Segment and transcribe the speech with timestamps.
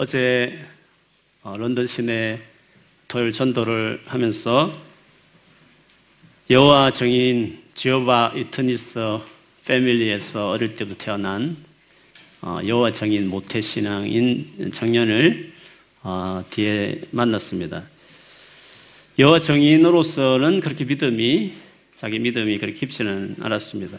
[0.00, 0.56] 어제
[1.42, 2.38] 어, 런던 시내
[3.08, 4.72] 토요일 전도를 하면서
[6.48, 9.00] 여호와 정인 지오바 이트니스
[9.64, 11.56] 패밀리에서 어릴 때부터 태어난
[12.42, 15.52] 어, 여호와 정인 모태 신앙인 청년을
[16.04, 17.82] 어, 뒤에 만났습니다.
[19.18, 21.54] 여호와 정인으로서는 그렇게 믿음이
[21.96, 23.98] 자기 믿음이 그렇게 깊지는 않았습니다.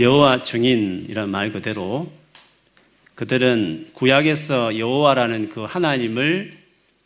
[0.00, 2.10] 여호와 정인이란 말 그대로
[3.16, 6.52] 그들은 구약에서 여호와라는 그 하나님을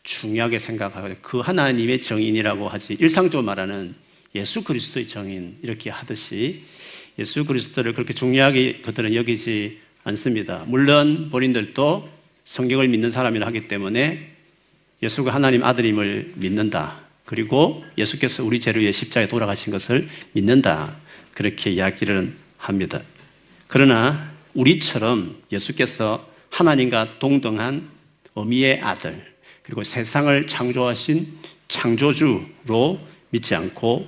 [0.03, 3.95] 중요하게 생각하고 그 하나님의 정인이라고 하지 일상적으로 말하는
[4.35, 6.63] 예수 그리스도의 정인 이렇게 하듯이
[7.17, 10.65] 예수 그리스도를 그렇게 중요하게 그들은 여기지 않습니다.
[10.67, 12.09] 물론 본인들도
[12.43, 14.31] 성경을 믿는 사람이라 하기 때문에
[15.01, 16.99] 예수가 하나님 아들임을 믿는다.
[17.25, 20.95] 그리고 예수께서 우리 죄를 위해 십자가에 돌아가신 것을 믿는다.
[21.33, 23.01] 그렇게 이야기를 합니다.
[23.67, 27.87] 그러나 우리처럼 예수께서 하나님과 동등한
[28.33, 29.23] 어미의 아들,
[29.63, 34.07] 그리고 세상을 창조하신 창조주로 믿지 않고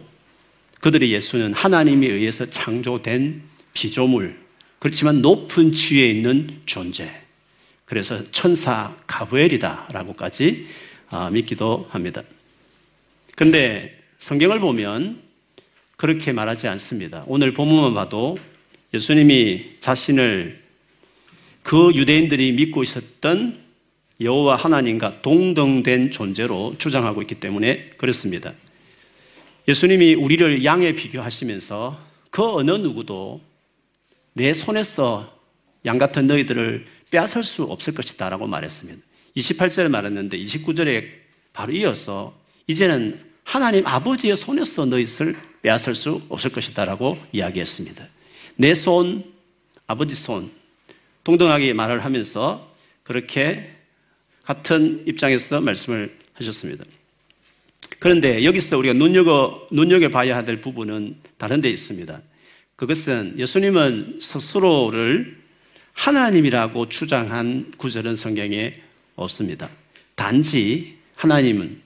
[0.81, 3.41] 그들의 예수는 하나님에 의해서 창조된
[3.73, 4.37] 피조물,
[4.79, 7.09] 그렇지만 높은 지위에 있는 존재.
[7.85, 10.67] 그래서 천사 가브엘이다라고까지
[11.09, 12.23] 아, 믿기도 합니다.
[13.35, 15.21] 그런데 성경을 보면
[15.95, 17.23] 그렇게 말하지 않습니다.
[17.27, 18.37] 오늘 본문만 봐도
[18.93, 20.61] 예수님이 자신을
[21.63, 23.57] 그 유대인들이 믿고 있었던
[24.21, 28.53] 여호와 하나님과 동등된 존재로 주장하고 있기 때문에 그렇습니다.
[29.67, 31.99] 예수님이 우리를 양에 비교하시면서
[32.29, 33.41] 그 어느 누구도
[34.33, 35.39] 내 손에서
[35.85, 39.01] 양 같은 너희들을 빼앗을 수 없을 것이다 라고 말했습니다.
[39.35, 41.05] 28절에 말했는데 29절에
[41.51, 42.35] 바로 이어서
[42.67, 48.07] 이제는 하나님 아버지의 손에서 너희를 빼앗을 수 없을 것이다 라고 이야기했습니다.
[48.55, 49.23] 내 손,
[49.87, 50.51] 아버지 손,
[51.23, 52.73] 동등하게 말을 하면서
[53.03, 53.73] 그렇게
[54.43, 56.83] 같은 입장에서 말씀을 하셨습니다.
[57.99, 62.21] 그런데 여기서 우리가 눈여겨, 눈여겨봐야 될 부분은 다른 데 있습니다.
[62.75, 65.37] 그것은 예수님은 스스로를
[65.93, 68.73] 하나님이라고 주장한 구절은 성경에
[69.15, 69.69] 없습니다.
[70.15, 71.81] 단지 하나님은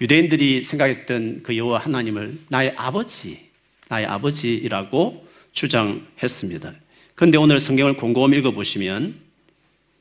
[0.00, 3.48] 유대인들이 생각했던 그 여호와 하나님을 나의 아버지,
[3.88, 5.27] 나의 아버지라고
[5.58, 6.72] 주장했습니다.
[7.14, 9.14] 그런데 오늘 성경을 곰곰 읽어보시면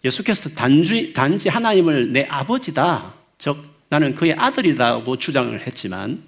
[0.06, 3.57] 예수께서 단지, 단지 하나님을 내 아버지다, 즉
[3.90, 6.23] 나는 그의 아들이라고 주장을 했지만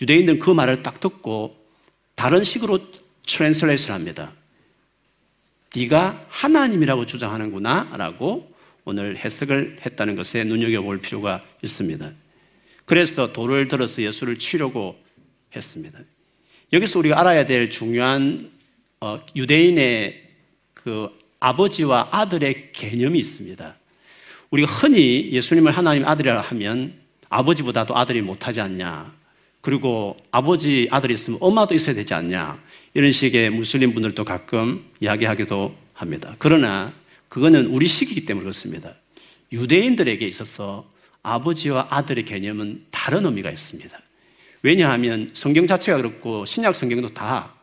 [0.00, 1.56] 유대인들은 그 말을 딱 듣고
[2.14, 2.78] 다른 식으로
[3.26, 4.32] translation 합니다.
[5.74, 12.12] 네가 하나님이라고 주장하는구나 라고 오늘 해석을 했다는 것에 눈여겨볼 필요가 있습니다.
[12.84, 14.96] 그래서 돌을 들어서 예수를 치려고
[15.54, 15.98] 했습니다.
[16.72, 18.50] 여기서 우리가 알아야 될 중요한
[19.00, 20.22] 어, 유대인의
[20.74, 21.08] 그
[21.40, 23.76] 아버지와 아들의 개념이 있습니다.
[24.50, 26.94] 우리가 흔히 예수님을 하나님 아들이라 하면
[27.28, 29.14] 아버지보다도 아들이 못하지 않냐.
[29.60, 32.60] 그리고 아버지 아들이 있으면 엄마도 있어야 되지 않냐.
[32.94, 36.34] 이런 식의 무슬림 분들도 가끔 이야기하기도 합니다.
[36.38, 36.92] 그러나
[37.28, 38.94] 그거는 우리 식이기 때문에 그렇습니다.
[39.52, 40.88] 유대인들에게 있어서
[41.22, 43.98] 아버지와 아들의 개념은 다른 의미가 있습니다.
[44.62, 47.54] 왜냐하면 성경 자체가 그렇고 신약 성경도 다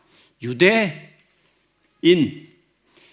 [0.42, 0.94] 유대인,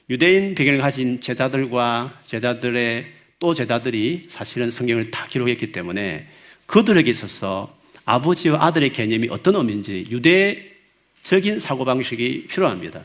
[0.09, 3.06] 유대인 배경을 가진 제자들과 제자들의
[3.38, 6.26] 또 제자들이 사실은 성경을 다 기록했기 때문에
[6.66, 13.03] 그들에게 있어서 아버지와 아들의 개념이 어떤 의미인지 유대적인 사고방식이 필요합니다.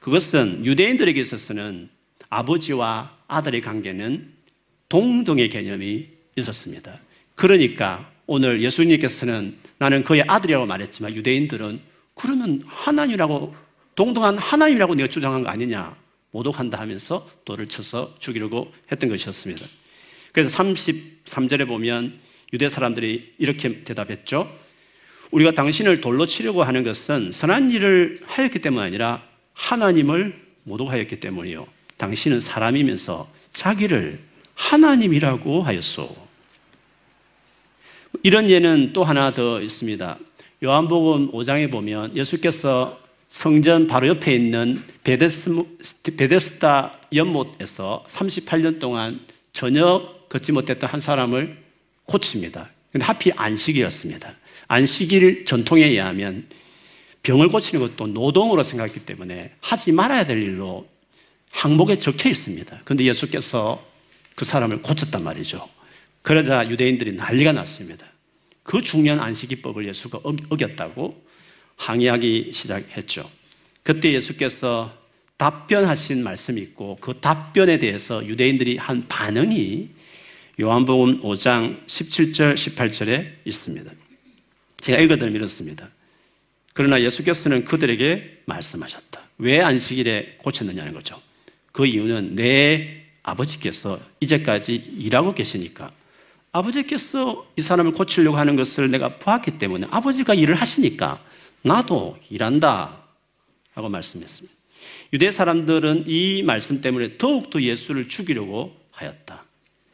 [0.00, 1.88] 그것은 유대인들에게 있어서는
[2.28, 4.32] 아버지와 아들의 관계는
[4.88, 6.98] 동등의 개념이 있었습니다.
[7.34, 11.80] 그러니까 오늘 예수님께서는 나는 그의 아들이라고 말했지만 유대인들은
[12.14, 13.54] 그러면 하나님이라고
[13.94, 15.94] 동등한 하나님이라고 네가 주장한 거 아니냐
[16.30, 19.64] 모독한다 하면서 돌을 쳐서 죽이려고 했던 것이었습니다.
[20.32, 22.18] 그래서 33절에 보면
[22.52, 24.50] 유대 사람들이 이렇게 대답했죠.
[25.30, 31.66] 우리가 당신을 돌로 치려고 하는 것은 선한 일을 하였기 때문 아니라 하나님을 모독하였기 때문이요.
[31.98, 34.20] 당신은 사람이면서 자기를
[34.54, 36.23] 하나님이라고 하였소.
[38.22, 40.18] 이런 예는 또 하나 더 있습니다.
[40.62, 45.50] 요한복음 5장에 보면 예수께서 성전 바로 옆에 있는 베데스,
[46.16, 49.20] 베데스 다 연못에서 38년 동안
[49.52, 51.58] 전혀 걷지 못했던 한 사람을
[52.04, 52.68] 고칩니다.
[52.92, 54.32] 근데 하필 안식이었습니다.
[54.68, 56.46] 안식일 전통에 의하면
[57.24, 60.86] 병을 고치는 것도 노동으로 생각했기 때문에 하지 말아야 될 일로
[61.50, 62.80] 항목에 적혀 있습니다.
[62.84, 63.84] 그런데 예수께서
[64.34, 65.68] 그 사람을 고쳤단 말이죠.
[66.24, 68.06] 그러자 유대인들이 난리가 났습니다.
[68.62, 71.22] 그 중요한 안식기법을 예수가 어겼다고
[71.76, 73.30] 항의하기 시작했죠.
[73.82, 74.96] 그때 예수께서
[75.36, 79.90] 답변하신 말씀이 있고 그 답변에 대해서 유대인들이 한 반응이
[80.58, 83.92] 요한복음 5장 17절, 18절에 있습니다.
[84.80, 85.90] 제가 읽어드리면 이렇습니다.
[86.72, 89.20] 그러나 예수께서는 그들에게 말씀하셨다.
[89.38, 91.20] 왜 안식일에 고쳤느냐는 거죠.
[91.70, 95.90] 그 이유는 내 아버지께서 이제까지 일하고 계시니까
[96.54, 101.20] 아버지께서 이 사람을 고치려고 하는 것을 내가 보았기 때문에 아버지가 일을 하시니까
[101.62, 102.96] 나도 일한다.
[103.74, 104.54] 라고 말씀했습니다.
[105.12, 109.42] 유대 사람들은 이 말씀 때문에 더욱더 예수를 죽이려고 하였다.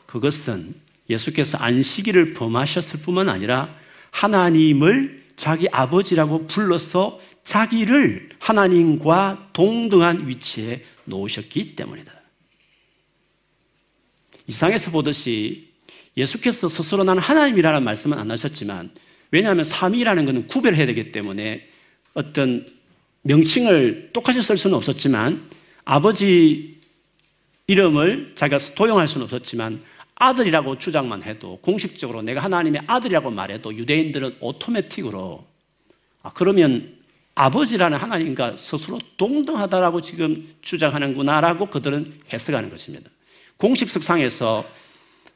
[0.05, 0.75] 그것은
[1.09, 3.75] 예수께서 안식일을 범하셨을 뿐만 아니라
[4.11, 12.13] 하나님을 자기 아버지라고 불러서 자기를 하나님과 동등한 위치에 놓으셨기 때문이다.
[14.47, 15.70] 이상에서 보듯이
[16.17, 18.91] 예수께서 스스로 나는 하나님이라는 말씀은 안 하셨지만
[19.31, 21.69] 왜냐하면 삼위라는 것은 구별해야 되기 때문에
[22.15, 22.67] 어떤
[23.23, 25.49] 명칭을 똑같이 쓸 수는 없었지만
[25.85, 26.81] 아버지
[27.67, 29.83] 이름을 자기가 도용할 수는 없었지만
[30.17, 35.47] 아들이라고 주장만 해도 공식적으로 내가 하나님의 아들이라고 말해도 유대인들은 오토매틱으로
[36.23, 36.99] 아, 그러면
[37.35, 43.09] 아버지라는 하나님과 스스로 동등하다라고 지금 주장하는구나라고 그들은 해석하는 것입니다.
[43.57, 44.67] 공식 석상에서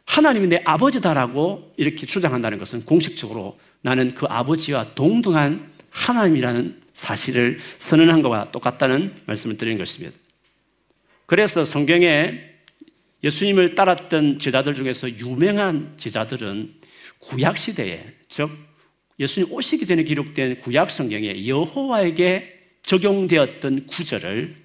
[0.06, 8.52] 하나님이 내 아버지다라고 이렇게 주장한다는 것은 공식적으로 나는 그 아버지와 동등한 하나님이라는 사실을 선언한 것과
[8.52, 10.16] 똑같다는 말씀을 드리는 것입니다.
[11.26, 12.40] 그래서 성경에
[13.22, 16.74] 예수님을 따랐던 제자들 중에서 유명한 제자들은
[17.18, 18.50] 구약 시대에 즉
[19.18, 22.52] 예수님 오시기 전에 기록된 구약 성경에 여호와에게
[22.82, 24.56] 적용되었던 구절을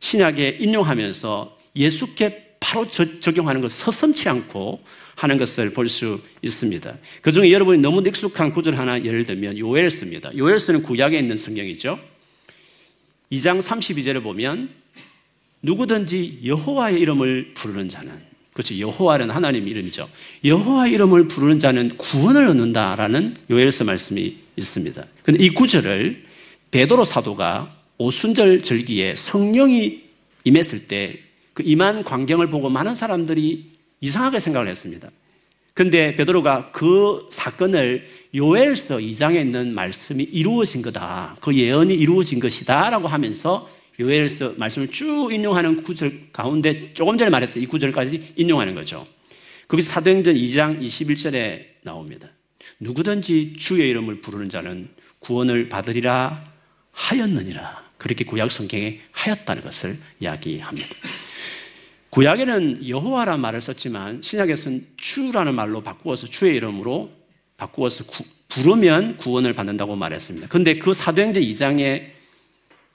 [0.00, 4.82] 신약에 인용하면서 예수께 바로 적용하는 것 서슴치 않고
[5.14, 6.96] 하는 것을 볼 수 있습니다.
[7.22, 10.36] 그 중에 여러분이 너무 익숙한 구절 하나 예를 들면 요엘스입니다.
[10.36, 11.96] 요엘스는 구약에 있는 성경이죠.
[13.30, 14.68] 2장 32절을 보면
[15.62, 18.10] 누구든지 여호와의 이름을 부르는 자는
[18.52, 18.76] 그렇죠.
[18.76, 20.08] 여호와는 하나님 이름이죠.
[20.44, 25.06] 여호와 이름을 부르는 자는 구원을 얻는다라는 요엘서 말씀이 있습니다.
[25.22, 26.24] 근데 이 구절을
[26.72, 30.02] 베드로 사도가 오순절 절기에 성령이
[30.44, 31.25] 임했을 때
[31.56, 33.72] 그 임한 광경을 보고 많은 사람들이
[34.02, 35.08] 이상하게 생각을 했습니다.
[35.72, 38.04] 근데 베드로가 그 사건을
[38.34, 41.34] 요엘서 2장에 있는 말씀이 이루어진 거다.
[41.40, 43.66] 그 예언이 이루어진 것이다라고 하면서
[43.98, 49.06] 요엘서 말씀을 쭉 인용하는 구절 가운데 조금 전에 말했던 이 구절까지 인용하는 거죠.
[49.66, 52.28] 그게 사도행전 2장 21절에 나옵니다.
[52.80, 56.44] 누구든지 주의 이름을 부르는 자는 구원을 받으리라
[56.92, 57.86] 하였느니라.
[57.96, 60.86] 그렇게 구약 성경에 하였다는 것을 이야기합니다.
[62.16, 67.12] 구약에는 여호와란 말을 썼지만 신약에서는 주라는 말로 바꾸어서 주의 이름으로
[67.58, 70.46] 바꾸어서 구, 부르면 구원을 받는다고 말했습니다.
[70.48, 72.12] 그런데 그 사도행전 2장에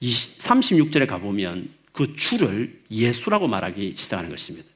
[0.01, 4.67] 36절에 가보면 그 주를 예수라고 말하기 시작하는 것입니다.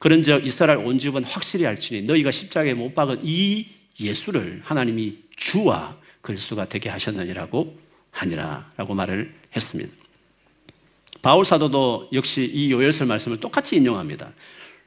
[0.00, 3.68] 그런즉 이스라엘 온 집은 확실히 알지니 너희가 십자가에 못 박은 이
[4.00, 7.78] 예수를 하나님이 주와 그리스도가 되게 하셨느니라고
[8.10, 10.03] 하니라라고 말을 했습니다.
[11.24, 14.30] 바울 사도도 역시 이 요엘서 말씀을 똑같이 인용합니다.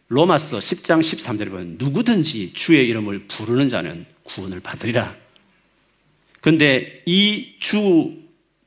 [0.07, 5.15] 로마서 10장 13절에 보면 누구든지 주의 이름을 부르는 자는 구원을 받으리라.
[6.39, 8.13] 그런데 이 주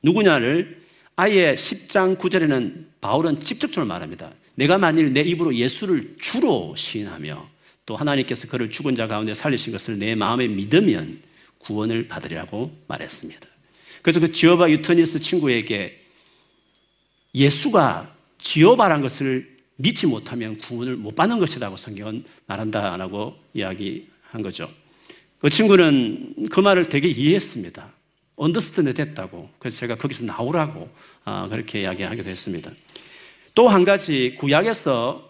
[0.03, 0.81] 누구냐를
[1.15, 4.31] 아예 10장 9절에는 바울은 직접적으로 말합니다.
[4.55, 7.49] 내가 만일 내 입으로 예수를 주로 시인하며
[7.85, 11.21] 또 하나님께서 그를 죽은 자 가운데 살리신 것을 내 마음에 믿으면
[11.59, 13.47] 구원을 받으리라고 말했습니다.
[14.01, 16.00] 그래서 그 지오바 유터니스 친구에게
[17.33, 24.69] 예수가 지오바란 것을 믿지 못하면 구원을 못 받는 것이라고 성경은 말한다라고 이야기한 거죠.
[25.39, 27.91] 그 친구는 그 말을 되게 이해했습니다.
[28.35, 29.49] 언더스탠드 됐다고.
[29.59, 30.89] 그래서 제가 거기서 나오라고
[31.25, 32.71] 아, 그렇게 이야기하게 됐습니다.
[33.53, 35.29] 또 한 가지 구약에서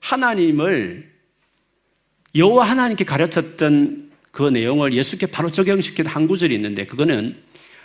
[0.00, 1.10] 하나님을
[2.34, 7.36] 여호와 하나님께 가르쳤던 그 내용을 예수께 바로 적용시킨 한 구절이 있는데 그거는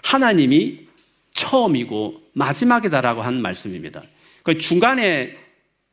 [0.04, 0.88] 하나님이
[1.34, 4.04] 처음이고 마지막이다라고 한 말씀입니다.
[4.44, 5.38] 그 중간에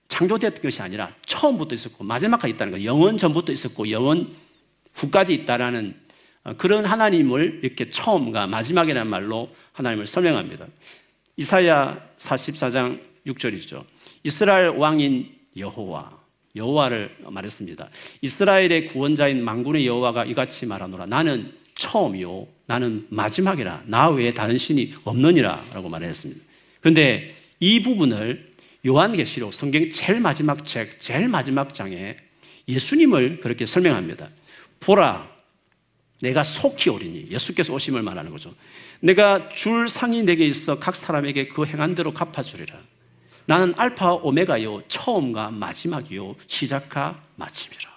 [0.08, 4.30] 창조됐던 것이 아니라 처음부터 있었고 마지막까지 있다는 거 영원 전부터 있었고 영원
[4.94, 5.94] 후까지 있다라는
[6.42, 10.66] 어, 그런 하나님을 이렇게 처음과 마지막이라는 말로 하나님을 설명합니다.
[11.36, 13.84] 이사야 44장 6절이죠.
[14.24, 16.18] 이스라엘 왕인 여호와
[16.56, 17.88] 여호와를 말했습니다.
[18.22, 21.06] 이스라엘의 구원자인 만군의 여호와가 이같이 말하노라.
[21.06, 22.46] 나는 처음이요.
[22.66, 23.84] 나는 마지막이라.
[23.86, 25.64] 나 외에 다른 신이 없느니라.
[25.72, 26.40] 라고 말했습니다.
[26.80, 28.50] 그런데 이 부분을
[28.86, 32.16] 요한계시록 성경 제일 마지막 책, 제일 마지막 장에
[32.68, 34.28] 예수님을 그렇게 설명합니다.
[34.78, 35.28] 보라,
[36.20, 38.54] 내가 속히 오리니 예수께서 오심을 말하는 거죠.
[39.00, 42.78] 내가 줄 상이 내게 있어 각 사람에게 그 행한 대로 갚아주리라.
[43.46, 47.90] 나는 알파 오메가요 처음과 마지막이요 시작과 마침이라.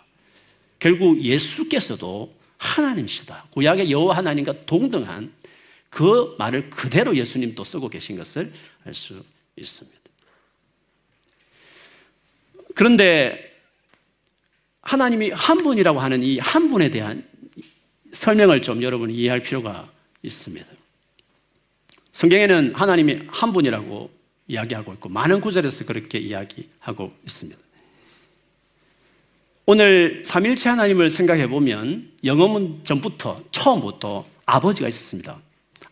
[0.79, 3.47] 결국 예수께서도 하나님이시다.
[3.51, 5.31] 구약의 여호와 하나님과 동등한
[5.89, 8.51] 그 말을 그대로 예수님도 쓰고 계신 것을
[8.85, 9.23] 알 수
[9.55, 9.99] 있습니다.
[12.75, 13.53] 그런데
[14.81, 17.27] 하나님이 한 분이라고 하는 이 한 분에 대한
[18.11, 19.85] 설명을 좀 여러분이 이해할 필요가
[20.23, 20.67] 있습니다.
[22.11, 24.11] 성경에는 하나님이 한 분이라고
[24.47, 27.62] 이야기하고 있고 많은 구절에서 그렇게 이야기하고 있습니다.
[29.65, 35.39] 오늘 삼일체 하나님을 생각해 보면 영어문 전부터 처음부터 아버지가 있었습니다.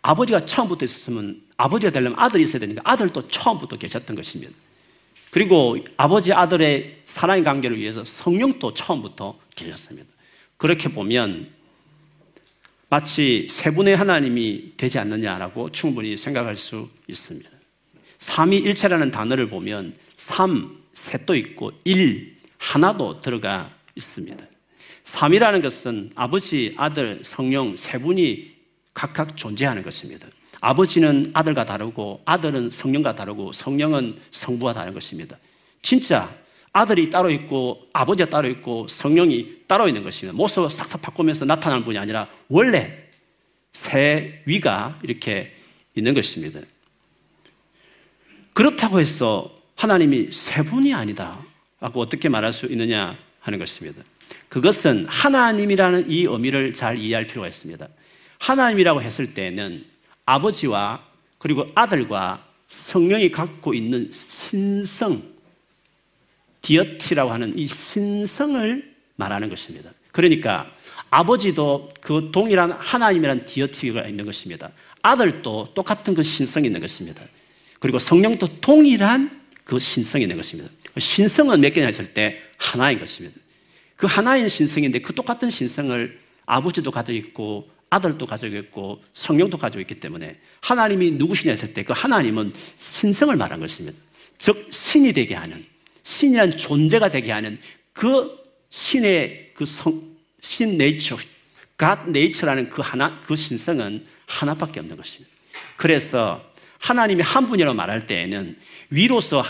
[0.02, 4.52] 아버지가 처음부터 있었으면 아버지가 되려면 아들이 있어야 되니까 아들도 처음부터 계셨던 것입니다.
[5.30, 10.10] 그리고 아버지 아들의 사랑의 관계를 위해서 성령도 처음부터 계셨습니다.
[10.58, 11.48] 그렇게 보면
[12.90, 17.50] 마치 세 분의 하나님이 되지 않느냐라고 충분히 생각할 수 있습니다.
[18.18, 22.31] 삼위일체라는 단어를 보면 삼, 셋도 있고 일,
[22.62, 24.46] 하나도 들어가 있습니다.
[25.04, 28.52] 삼이라는 것은 아버지, 아들, 성령 세 분이
[28.94, 30.28] 각각 존재하는 것입니다.
[30.62, 35.38] 아버지는 아들과 다르고 아들은 성령과 다르고 성령은 성부와 다른 것입니다.
[35.82, 36.34] 진짜
[36.72, 40.38] 아들이 따로 있고 아버지가 따로 있고 성령이 따로 있는 것입니다.
[40.38, 42.96] 모습을 싹싹 바꾸면서 나타나는 분이 아니라 원래
[43.74, 45.52] 세 위가 이렇게
[45.96, 46.60] 있는 것입니다.
[48.54, 51.51] 그렇다고 해서 하나님이 세 분이 아니다.
[51.82, 54.02] 라고 어떻게 말할 수 있느냐 하는 것입니다.
[54.48, 57.88] 그것은 하나님이라는 이 의미를 잘 이해할 필요가 있습니다.
[58.40, 59.84] 하나님이라고 했을 때는
[60.26, 61.04] 아버지와
[61.40, 65.24] 그리고 아들과 성령이 갖고 있는 신성,
[66.62, 69.90] 디어티라고 하는 이 신성을 말하는 것입니다.
[70.12, 70.72] 그러니까
[71.10, 74.70] 아버지도 그 동일한 하나님이라는 디어티가 있는 것입니다.
[75.02, 77.24] 아들도 똑같은 그 신성이 있는 것입니다.
[77.80, 80.72] 그리고 성령도 동일한 그 신성이 있는 것입니다.
[80.94, 83.38] 그 신성은 몇 개냐 했을 때 하나인 것입니다.
[83.96, 90.00] 그 하나인 신성인데 그 똑같은 신성을 아버지도 가지고 있고 아들도 가지고 있고 성령도 가지고 있기
[90.00, 93.98] 때문에 하나님이 누구시냐 했을 때 그 하나님은 신성을 말한 것입니다.
[94.38, 95.64] 즉 신이 되게 하는
[96.04, 97.60] 신이란 존재가 되게 하는
[97.94, 100.02] 그 신의 그 성,
[100.40, 101.18] 신 네이처,
[101.78, 105.32] 갓 네이처라는 그 하나, 그 신성은 하나밖에 없는 것입니다.
[105.76, 106.44] 그래서
[106.80, 108.58] 하나님이 한 분이라고 말할 때에는
[108.90, 109.44] 위로서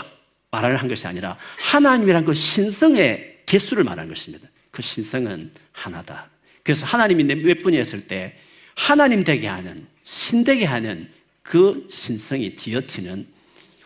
[0.52, 4.48] 말을 한 것이 아니라 하나님이란 그 신성의 개수를 말하는 것입니다.
[4.70, 6.28] 그 신성은 하나다.
[6.62, 8.36] 그래서 하나님이 몇 분이었을 때
[8.74, 11.10] 하나님 되게 하는, 신 되게 하는
[11.42, 13.26] 그 신성이 디어티는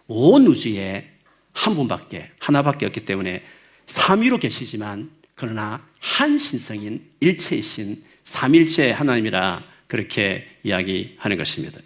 [0.08, 1.12] 온 우주에
[1.52, 3.42] 한 분밖에, 하나밖에 없기 때문에
[3.86, 11.80] 삼위로 계시지만 그러나 한 신성인 일체이신 삼일체 하나님이라 그렇게 이야기하는 것입니다.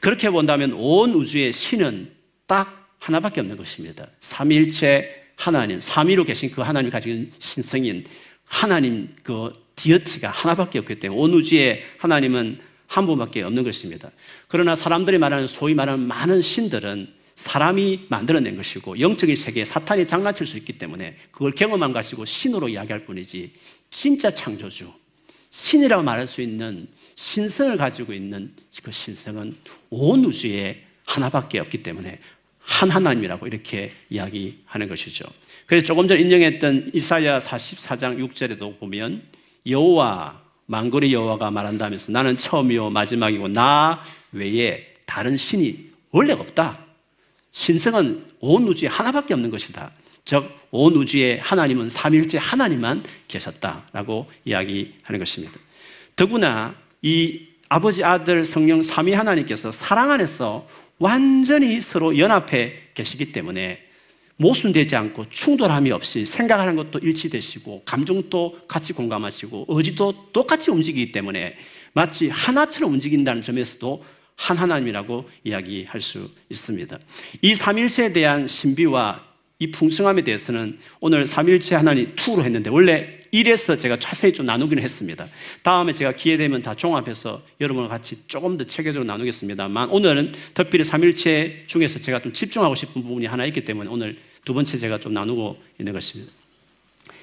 [0.00, 2.12] 그렇게 본다면 온 우주의 신은
[2.46, 4.08] 딱 하나밖에 없는 것입니다.
[4.20, 8.04] 삼일체 하나님, 삼위로 계신 그 하나님 있는 신성인
[8.44, 14.10] 하나님 그 디어티가 하나밖에 없기 때문에 온 우주에 하나님은 한 분밖에 없는 것입니다.
[14.48, 20.56] 그러나 사람들이 말하는 소위 말하는 많은 신들은 사람이 만들어낸 것이고 영적인 세계에 사탄이 장난칠 수
[20.56, 23.52] 있기 때문에 그걸 경험한 것이고 신으로 이야기할 뿐이지
[23.90, 24.90] 진짜 창조주,
[25.50, 29.56] 신이라고 말할 수 있는 신성을 가지고 있는 그 신성은
[29.90, 32.18] 온 우주에 하나밖에 없기 때문에
[32.64, 35.24] 한 하나님이라고 이렇게 이야기하는 것이죠.
[35.66, 39.22] 그래서 조금 전 인용했던 이사야 44장 6절에도 보면
[39.66, 44.02] 여호와 망거리 여호와가 말한다면서 나는 처음이요 마지막이고 나
[44.32, 46.80] 외에 다른 신이 원래 없다.
[47.50, 49.92] 신성은 온 우주에 하나밖에 없는 것이다.
[50.24, 55.54] 즉, 온 우주에 하나님은 삼일째 하나님만 계셨다라고 이야기하는 것입니다.
[56.16, 60.64] 더구나 이 아버지, 아들, 성령 삼위 하나님께서 사랑 안에서
[61.00, 63.82] 완전히 서로 연합해 계시기 때문에
[64.36, 71.56] 모순되지 않고 충돌함이 없이 생각하는 것도 일치되시고 감정도 같이 공감하시고 의지도 똑같이 움직이기 때문에
[71.94, 74.04] 마치 하나처럼 움직인다는 점에서도
[74.36, 76.96] 한 하나님이라고 이야기할 수 있습니다.
[77.42, 83.98] 이 삼일체에 대한 신비와 이 풍성함에 대해서는 오늘 삼일체 하나님 2로 했는데 원래 1에서 제가
[83.98, 85.28] 자세히 좀 나누기는 했습니다.
[85.62, 91.64] 다음에 제가 기회 되면 다 종합해서 여러분과 같이 조금 더 체계적으로 나누겠습니다만 오늘은 특별히 삼일체
[91.66, 95.56] 중에서 제가 좀 집중하고 싶은 부분이 하나 있기 때문에 오늘 두 번째 제가 좀 나누고
[95.78, 96.32] 있는 것입니다.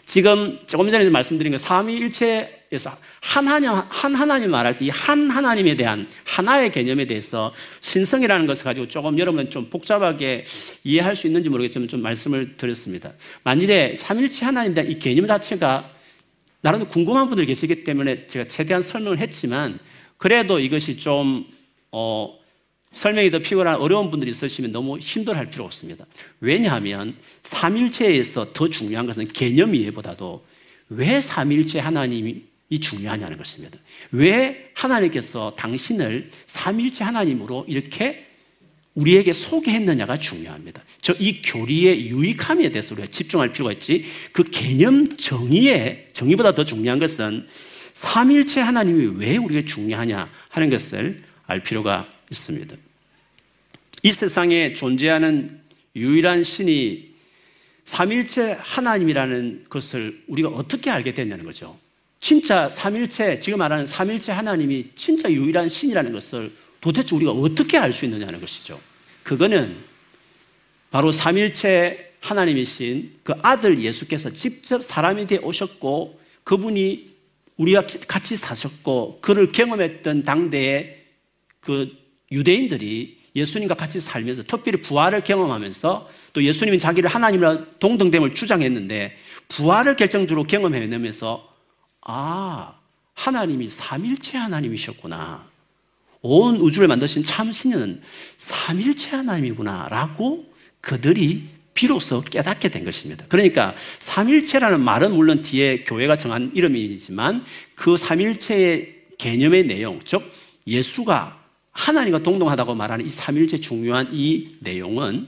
[0.06, 5.30] 지금 조금 전에 말씀드린 그 삼위일체 에서 한 하나님, 한 하나님 말할 때 이 한
[5.30, 10.46] 하나님에 대한 하나의 개념에 대해서 신성이라는 것을 가지고 조금 여러분 좀 복잡하게
[10.86, 13.12] 이해할 수 있는지 모르겠지만 좀 말씀을 드렸습니다.
[13.44, 15.92] 만일에 삼일체 하나님에 대한 이 개념 자체가
[16.62, 19.78] 나름 궁금한 분들 계시기 때문에 제가 최대한 설명을 했지만
[20.18, 21.46] 그래도 이것이 좀,
[21.92, 22.38] 어,
[22.92, 26.06] 설명이 더 피곤한 어려운 분들이 있으시면 너무 힘들어할 필요 없습니다.
[26.40, 30.46] 왜냐하면 삼일체에서 더 중요한 것은 개념 이해보다도
[30.90, 33.78] 왜 삼일체 하나님이 중요하냐는 것입니다.
[34.12, 38.28] 왜 하나님께서 당신을 삼일체 하나님으로 이렇게
[38.96, 40.84] 우리에게 소개했느냐가 중요합니다.
[41.01, 44.06] 저 이 교리의 유익함에 대해서 우리가 집중할 필요가 있지.
[44.32, 47.48] 그 개념 정의에 정의보다 더 중요한 것은
[47.94, 52.75] 삼일체 하나님이 왜 우리에게 중요하냐 하는 것을 알 필요가 있습니다.
[54.04, 55.62] 이 세상에 존재하는
[55.96, 57.12] 유일한 신이
[57.86, 61.78] 삼일체 하나님이라는 것을 우리가 어떻게 알게 됐냐는 거죠.
[62.22, 68.06] 진짜 삼일체, 지금 말하는 삼일체 하나님이 진짜 유일한 신이라는 것을 도대체 우리가 어떻게 알 수
[68.06, 68.80] 있느냐는 것이죠.
[69.24, 69.75] 그거는
[70.92, 77.12] 바로 삼일체 하나님이신 그 아들 예수께서 직접 사람이 되어 오셨고 그분이
[77.58, 81.04] 우리와 같이 사셨고 그를 경험했던 당대의
[81.60, 81.90] 그
[82.32, 90.44] 유대인들이 예수님과 같이 살면서 특별히 부활을 경험하면서 또 예수님이 자기를 하나님이라 동등됨을 주장했는데 부활을 결정적으로
[90.44, 91.50] 경험해내면서
[92.01, 92.74] 아,
[93.13, 95.46] 하나님이 삼일체 하나님이셨구나.
[96.24, 98.01] 온 우주를 만드신 참 신은
[98.38, 99.88] 삼일체 하나님이구나.
[99.89, 100.46] 라고
[100.81, 103.25] 그들이 비로소 깨닫게 된 것입니다.
[103.27, 107.43] 그러니까 삼일체라는 말은 물론 뒤에 교회가 정한 이름이지만
[107.75, 110.22] 그 삼일체의 개념의 내용, 즉
[110.67, 111.39] 예수가
[111.72, 115.27] 하나님과 동동하다고 말하는 이 삼일체 중요한 이 내용은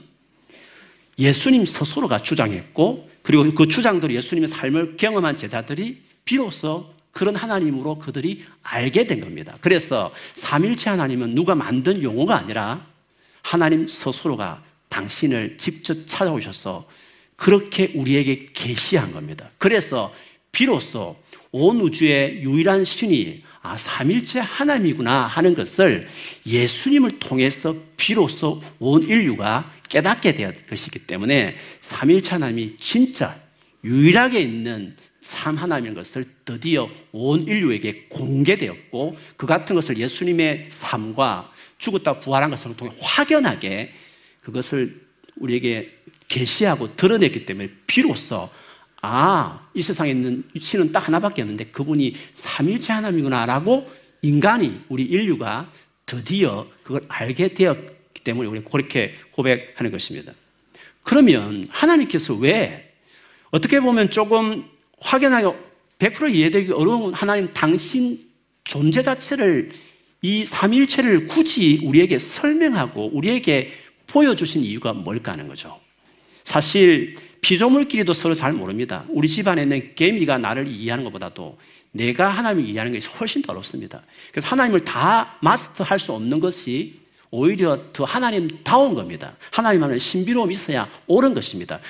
[1.18, 9.06] 예수님 스스로가 주장했고 그리고 그 주장들이 예수님의 삶을 경험한 제자들이 비로소 그런 하나님으로 그들이 알게
[9.06, 9.56] 된 겁니다.
[9.60, 12.86] 그래서 삼일체 하나님은 누가 만든 용어가 아니라
[13.42, 16.86] 하나님 스스로가 당신을 직접 찾아오셔서
[17.36, 19.50] 그렇게 우리에게 계시한 겁니다.
[19.58, 20.12] 그래서
[20.50, 21.16] 비로소
[21.52, 26.06] 온 우주의 유일한 신이 아, 삼일체 하나님이구나 하는 것을
[26.46, 33.40] 예수님을 통해서 비로소 온 인류가 깨닫게 될 것이기 때문에 삼일체 하나님이 진짜
[33.82, 42.18] 유일하게 있는 참 하나님인 것을 드디어 온 인류에게 공개되었고 그 같은 것을 예수님의 삶과 죽었다
[42.18, 43.92] 부활한 것을 통해 확연하게
[44.42, 45.00] 그것을
[45.36, 48.50] 우리에게 계시하고 드러냈기 때문에 비로소
[49.00, 55.70] 아, 이 세상에 있는 신은 딱 하나밖에 없는데 그분이 삼일체 하나님이구나라고 인간이 우리 인류가
[56.04, 60.32] 드디어 그걸 알게 되었기 때문에 우리 그렇게 고백하는 것입니다.
[61.02, 62.94] 그러면 하나님께서 왜
[63.50, 64.73] 어떻게 보면 조금
[65.04, 65.54] 확연하게
[65.98, 68.20] 100% 이해되기 어려운 하나님 당신
[68.64, 69.70] 존재 자체를
[70.22, 73.72] 이 삼일체를 굳이 우리에게 설명하고 우리에게
[74.06, 75.78] 보여주신 이유가 뭘까 하는 거죠.
[76.42, 79.04] 사실 피조물끼리도 서로 잘 모릅니다.
[79.08, 81.58] 우리 집안에 있는 개미가 나를 이해하는 것보다도
[81.92, 84.02] 내가 하나님을 이해하는 것이 훨씬 더 어렵습니다.
[84.30, 89.36] 그래서 하나님을 다 마스터할 수 없는 것이 오히려 더 하나님다운 겁니다.
[89.50, 91.80] 하나님만은 신비로움이 있어야 옳은 것입니다.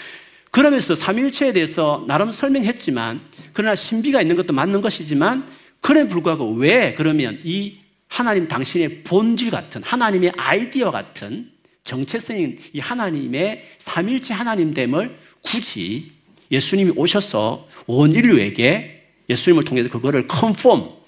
[0.54, 3.20] 그러면서 삼일체에 대해서 나름 설명했지만
[3.52, 5.44] 그러나 신비가 있는 것도 맞는 것이지만
[5.80, 11.50] 그래 불구하고 왜 그러면 이 하나님 당신의 본질 같은 하나님의 아이디어 같은
[11.82, 16.12] 정체성인 이 하나님의 삼일체 하나님됨을 굳이
[16.52, 21.02] 예수님이 오셔서 온 인류에게 예수님을 통해서 그거를 컨펌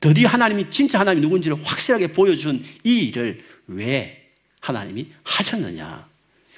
[0.00, 6.08] 드디어 하나님이 진짜 하나님이 누군지를 확실하게 보여준 이 일을 왜 하나님이 하셨느냐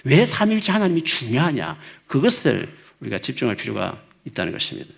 [0.05, 1.79] 왜 삼일째 하나님이 중요하냐?
[2.07, 2.69] 그것을
[3.01, 4.93] 우리가 집중할 필요가 있다는 것입니다.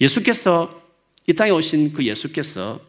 [0.00, 0.70] 예수께서
[1.26, 2.80] 이 땅에 오신 그 예수께서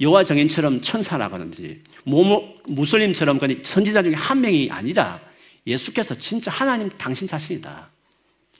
[0.00, 5.20] 여호와 정인처럼 천사라든지 무슬림처럼 선지자 중에 한 명이 아니라
[5.66, 7.90] 예수께서 진짜 하나님 당신 자신이다.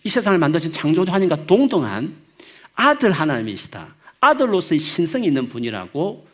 [0.04, 2.16] 이 세상을 만드신 창조주 하나님과 동등한
[2.74, 3.94] 아들 하나님이시다.
[4.20, 6.26] 아들로서의 신성이 있는 분이라고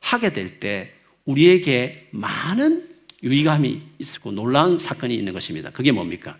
[0.00, 0.92] 하게 될 때
[1.24, 2.88] 우리에게 많은
[3.22, 5.70] 유의감이 있고 놀라운 사건이 있는 것입니다.
[5.70, 6.36] 그게 뭡니까?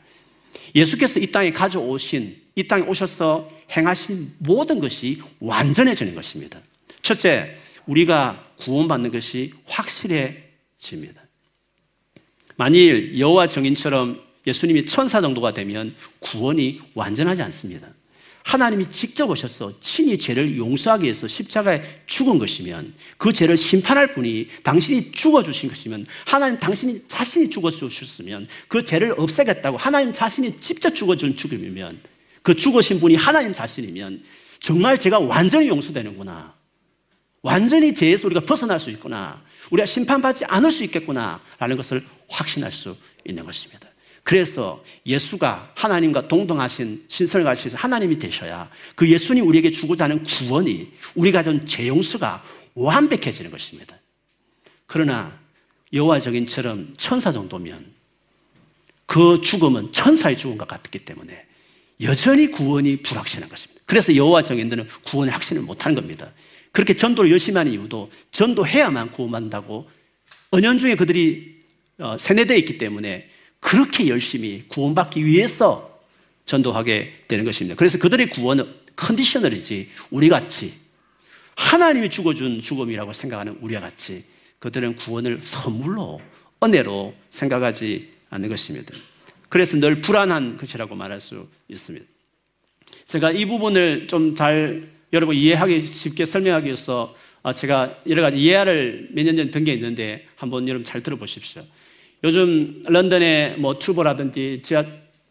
[0.74, 6.60] 예수께서 이 땅에 가져오신, 이 땅에 오셔서 행하신 모든 것이 완전해지는 것입니다.
[7.02, 7.54] 첫째,
[7.86, 11.22] 우리가 구원받는 것이 확실해집니다.
[12.56, 17.88] 만일 여호와 정인처럼 예수님이 천사 정도가 되면 구원이 완전하지 않습니다.
[18.44, 25.12] 하나님이 직접 오셔서 친히 죄를 용서하기 위해서 십자가에 죽은 것이면 그 죄를 심판할 분이 당신이
[25.12, 32.00] 죽어주신 것이면 하나님 당신이 자신이 죽어주셨으면 그 죄를 없애겠다고 하나님 자신이 직접 죽어준 죽음이면
[32.42, 34.22] 그 죽으신 분이 하나님 자신이면
[34.60, 36.54] 정말 제가 완전히 용서되는구나.
[37.42, 39.42] 완전히 죄에서 우리가 벗어날 수 있구나.
[39.70, 41.40] 우리가 심판받지 않을 수 있겠구나.
[41.58, 43.91] 라는 것을 확신할 수 있는 것입니다.
[44.22, 51.42] 그래서 예수가 하나님과 동등하신 신선을 가지신 하나님이 되셔야 그 예수님 우리에게 주고자 하는 구원이 우리가
[51.42, 52.42] 전 죄용서가
[52.74, 53.96] 완벽해지는 것입니다.
[54.86, 55.38] 그러나
[55.92, 57.84] 여호와 증인처럼 천사 정도면
[59.06, 61.46] 그 죽음은 천사의 죽음과 같기 때문에
[62.02, 63.82] 여전히 구원이 불확실한 것입니다.
[63.84, 66.32] 그래서 여호와 증인들은 구원의 확신을 못하는 겁니다.
[66.70, 69.88] 그렇게 전도를 열심히 하는 이유도 전도해야만 구원한다고
[70.54, 71.60] 은연중에 그들이
[71.98, 73.28] 어, 세뇌되어 있기 때문에
[73.62, 75.88] 그렇게 열심히 구원받기 위해서
[76.44, 77.76] 전도하게 되는 것입니다.
[77.76, 80.74] 그래서 그들의 구원은 컨디셔널이지 우리 같이
[81.56, 84.24] 하나님이 죽어준 죽음이라고 생각하는 우리와 같이
[84.58, 86.20] 그들은 구원을 선물로
[86.62, 88.94] 은혜로 생각하지 않는 것입니다.
[89.48, 92.04] 그래서 늘 불안한 것이라고 말할 수 있습니다.
[93.06, 99.10] 제가 이 부분을 좀 잘 여러분 이해하기 쉽게 설명하기 위해서 아, 제가 여러 가지 예화를
[99.12, 101.62] 몇 년 전 든 게 있는데 한번 여러분 잘 들어보십시오.
[102.24, 104.84] 요즘 런던에 뭐 튜버라든지 지하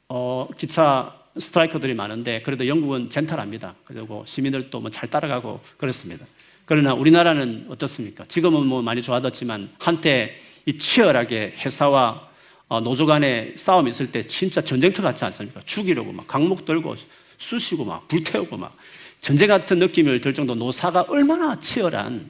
[0.10, 3.76] 어, 기차 스트라이커들이 많은데 그래도 영국은 젠탈합니다.
[3.86, 6.26] 그리고 시민들도 뭐 잘 따라가고 그렇습니다.
[6.66, 8.26] 그러나 우리나라는 어떻습니까?
[8.26, 12.30] 지금은 뭐 많이 좋아졌지만 한때 이 치열하게 회사와
[12.68, 15.62] 어, 노조 간의 싸움이 있을 때 진짜 전쟁터 같지 않습니까?
[15.66, 16.96] 죽이려고 막 강목 들고
[17.38, 18.76] 쑤시고 막 불태우고 막
[19.22, 22.30] 전쟁 같은 느낌을 들 정도 노사가 얼마나 치열한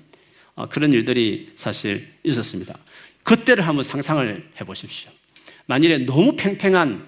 [0.53, 2.75] 어, 그런 일들이 사실 있었습니다.
[3.23, 5.11] 그때를 한번 상상을 해 보십시오.
[5.65, 7.07] 만일에 너무 팽팽한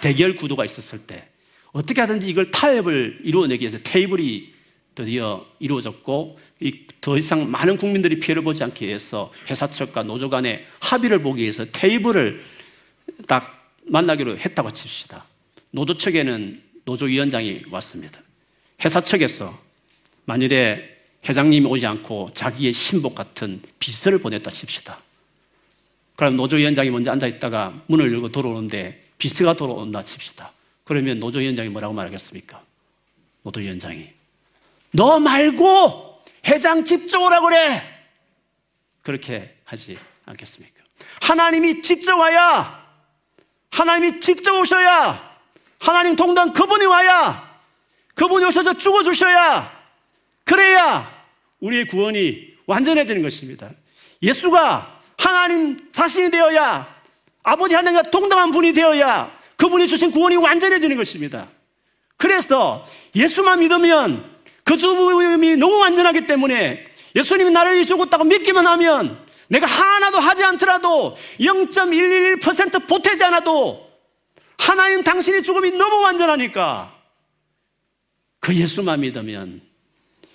[0.00, 1.28] 대결 구도가 있었을 때
[1.72, 4.52] 어떻게 하든지 이걸 타협을 이루어내기 위해서 테이블이
[4.94, 6.38] 드디어 이루어졌고
[7.00, 11.64] 더 이상 많은 국민들이 피해를 보지 않기 위해서 회사 측과 노조 간의 합의를 보기 위해서
[11.72, 12.42] 테이블을
[13.26, 15.24] 딱 만나기로 했다고 칩시다.
[15.70, 18.20] 노조 측에는 노조위원장이 왔습니다.
[18.84, 19.58] 회사 측에서
[20.26, 20.92] 만일에
[21.26, 25.00] 회장님이 오지 않고 자기의 신복 같은 비서를 보냈다 칩시다.
[26.16, 30.52] 그럼 노조위원장이 먼저 앉아 있다가 문을 열고 들어오는데 비서가 들어온다 칩시다.
[30.84, 32.62] 그러면 노조위원장이 뭐라고 말하겠습니까?
[33.42, 34.10] 노조위원장이
[34.92, 37.82] 너 말고 회장 직접 오라 그래.
[39.02, 40.82] 그렇게 하지 않겠습니까?
[41.22, 42.82] 하나님이 직접 와야
[43.70, 45.32] 하나님이 직접 오셔야
[45.80, 47.58] 하나님 동당 그분이 와야
[48.14, 49.82] 그분이 오셔서 죽어주셔야
[50.44, 51.24] 그래야
[51.60, 53.70] 우리의 구원이 완전해지는 것입니다.
[54.22, 56.92] 예수가 하나님 자신이 되어야
[57.44, 61.48] 아버지 하나님과 동등한 분이 되어야 그분이 주신 구원이 완전해지는 것입니다.
[62.16, 64.24] 그래서 예수만 믿으면
[64.64, 69.16] 그 죽음이 너무 완전하기 때문에 예수님이 나를 죽었다고 믿기만 하면
[69.48, 73.88] 내가 하나도 하지 않더라도 0.111% 보태지 않아도
[74.58, 76.96] 하나님 당신의 죽음이 너무 완전하니까
[78.40, 79.60] 그 예수만 믿으면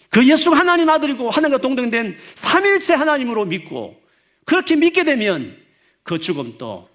[0.10, 4.07] 그 예수가 하나님 아들이고 하나님과 동등된 삼일체 하나님으로 믿고
[4.48, 5.58] 그렇게 믿게 되면
[6.04, 6.90] 그 죽음도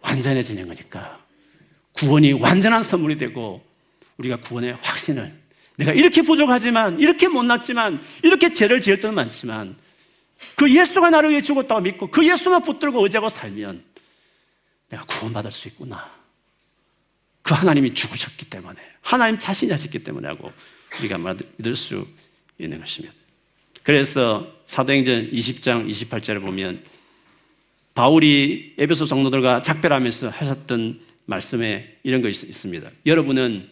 [0.00, 1.24] 완전해지는 거니까
[1.92, 3.64] 구원이 완전한 선물이 되고
[4.18, 5.32] 우리가 구원의 확신을
[5.76, 9.76] 내가 이렇게 부족하지만 이렇게 못났지만 이렇게 죄를 지을 때는 많지만
[10.56, 13.84] 그 예수가 나를 위해 죽었다고 믿고 그 예수만 붙들고 의지하고 살면
[14.88, 16.10] 내가 구원받을 수 있구나.
[17.42, 20.52] 그 하나님이 죽으셨기 때문에 하나님 자신이 하셨기 때문에 하고
[20.98, 22.04] 우리가 믿을 수
[22.58, 23.14] 있는 것입니다.
[23.84, 26.95] 그래서 사도행전 20장 28절을 보면
[27.96, 32.90] 바울이 에베소 성도들과 작별하면서 하셨던 말씀에 이런 거 있습니다.
[33.06, 33.70] 여러분은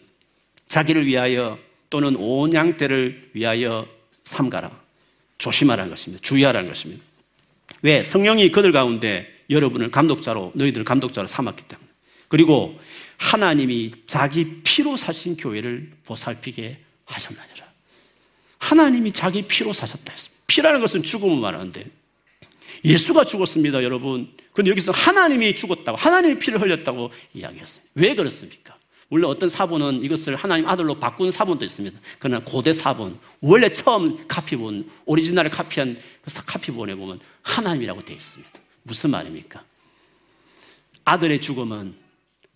[0.67, 1.59] 자기를 위하여
[1.91, 3.87] 또는 온 양떼를 위하여
[4.23, 4.71] 삼가라.
[5.37, 6.21] 조심하라는 것입니다.
[6.23, 7.03] 주의하라는 것입니다.
[7.83, 8.01] 왜?
[8.01, 11.87] 성령이 그들 가운데 여러분을 감독자로, 너희들을 감독자로 삼았기 때문에.
[12.27, 12.71] 그리고
[13.17, 17.65] 하나님이 자기 피로 사신 교회를 보살피게 하셨느니라.
[18.57, 20.35] 하나님이 자기 피로 사셨다 했습니다.
[20.47, 21.85] 피라는 것은 죽음을 말하는데
[22.85, 24.31] 예수가 죽었습니다, 여러분.
[24.53, 27.83] 근데 여기서 하나님이 죽었다고, 하나님이 피를 흘렸다고 이야기했어요.
[27.95, 28.75] 왜 그렇습니까?
[29.07, 31.99] 물론 어떤 사본은 이것을 하나님 아들로 바꾼 사본도 있습니다.
[32.19, 38.51] 그러나 고대 사본, 원래 처음 카피본, 오리지널을 카피한 그 카피본에 보면 하나님이라고 되어 있습니다.
[38.83, 39.63] 무슨 말입니까?
[41.05, 41.93] 아들의 죽음은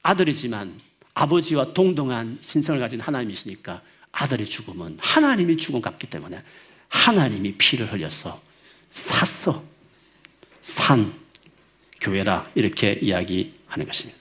[0.01, 0.73] 아들이지만
[1.13, 6.41] 아버지와 동등한 신성을 가진 하나님이시니까 아들의 죽음은 하나님이 죽음 같기 때문에
[6.89, 8.41] 하나님이 피를 흘려서
[8.91, 9.63] 샀어.
[10.69, 11.11] 산
[11.99, 14.19] 교회라 이렇게 이야기하는 것입니다.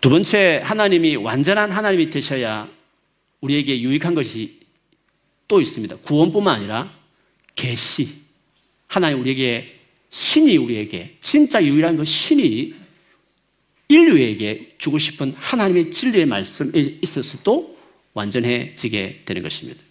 [0.00, 2.68] 두 번째 하나님이 완전한 하나님이 되셔야
[3.40, 4.60] 우리에게 유익한 것이
[5.46, 5.96] 또 있습니다.
[5.98, 6.92] 구원뿐만 아니라
[7.54, 8.22] 계시.
[8.88, 9.78] 하나님 우리에게
[10.10, 12.74] 신이 우리에게 진짜 유일한 그 신이
[13.88, 17.78] 인류에게 주고 싶은 하나님의 진리의 말씀에 있어서도
[18.14, 19.82] 완전해지게 되는 것입니다.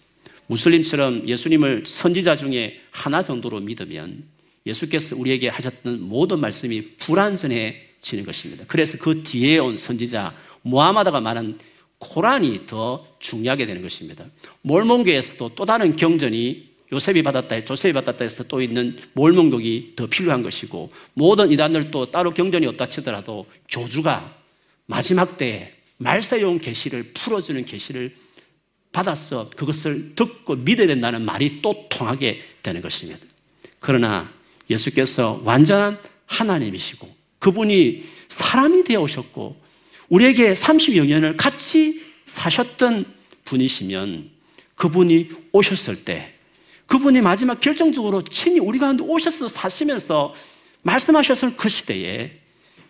[0.46, 4.24] 무슬림처럼 예수님을 선지자 중에 하나 정도로 믿으면
[4.66, 8.64] 예수께서 우리에게 하셨던 모든 말씀이 불완전해지는 것입니다.
[8.68, 11.58] 그래서 그 뒤에 온 선지자 모하마다가 말한
[11.98, 14.24] 코란이 더 중요하게 되는 것입니다.
[14.62, 20.90] 몰몬교에서도 또 다른 경전이 요셉이 받았다, 조셉이 받았다 해서 또 있는 몰목록이 더 필요한 것이고
[21.14, 24.36] 모든 이단들도 따로 경전이 없다 치더라도 교주가
[24.86, 28.14] 마지막 때에 말세용 계시를 풀어주는 계시를
[28.92, 33.20] 받아서 그것을 듣고 믿어야 된다는 말이 또 통하게 되는 것입니다.
[33.80, 34.30] 그러나
[34.72, 37.08] 예수께서 완전한 하나님이시고
[37.38, 39.56] 그분이 사람이 되어 오셨고
[40.08, 43.04] 우리에게 30여 년을 같이 사셨던
[43.44, 44.30] 분이시면
[44.74, 46.34] 그분이 오셨을 때
[46.86, 50.34] 그분이 마지막 결정적으로 친히 우리 가운데 오셔서 사시면서
[50.82, 52.38] 말씀하셨을 그 시대에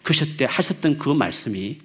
[0.02, 1.78] 그 시대 하셨던 그 말씀이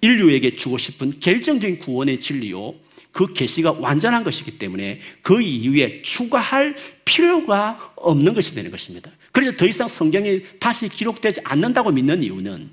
[0.00, 2.74] 인류에게 주고 싶은 결정적인 구원의 진리요.
[3.14, 6.74] 그 계시가 완전한 것이기 때문에 그 이후에 추가할
[7.04, 9.08] 필요가 없는 것이 되는 것입니다.
[9.30, 12.68] 그래서 더 이상 성경이 다시 기록되지 않는다고 믿는 이유는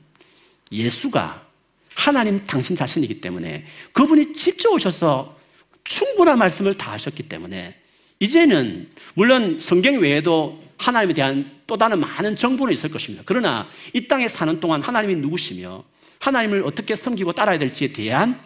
[0.71, 1.45] 예수가
[1.93, 5.38] 하나님 당신 자신이기 때문에 그분이 직접 오셔서
[5.84, 7.75] 충분한 말씀을 다 하셨기 때문에
[8.19, 13.21] 이제는 물론 성경 외에도 하나님에 대한 또 다른 많은 정보는 있을 것입니다.
[13.27, 15.84] 그러나 이 땅에 사는 동안 하나님이 누구시며
[16.17, 18.39] 하나님을 어떻게 섬기고 따라야 될지에 대한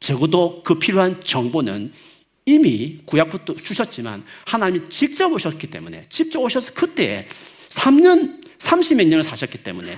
[0.00, 1.92] 적어도 그 필요한 정보는
[2.46, 7.26] 이미 구약부터 주셨지만 하나님이 직접 오셨기 때문에 직접 오셔서 그때
[7.68, 9.96] 3년, 30몇 년을 사셨기 때문에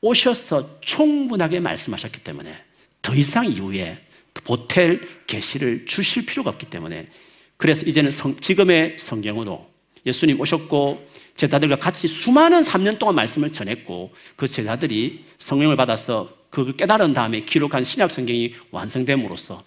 [0.00, 2.54] 오셔서 충분하게 말씀하셨기 때문에
[3.02, 3.98] 더 이상 이후에
[4.34, 7.08] 보탤 계시를 주실 필요가 없기 때문에
[7.56, 9.68] 그래서 이제는 성, 지금의 성경으로
[10.06, 17.12] 예수님 오셨고 제자들과 같이 수많은 3년 동안 말씀을 전했고 그 제자들이 성령을 받아서 그걸 깨달은
[17.12, 19.62] 다음에 기록한 신약 성경이 완성됨으로써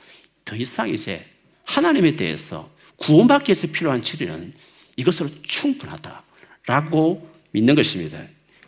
[0.45, 1.25] 더 이상 이제
[1.63, 4.53] 하나님에 대해서 구원받기 위해서 필요한 치료는
[4.95, 8.19] 이것으로 충분하다라고 믿는 것입니다.